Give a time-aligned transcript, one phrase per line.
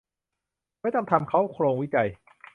[0.81, 2.07] ไม่ต้องทำเค้าโครงวิจัย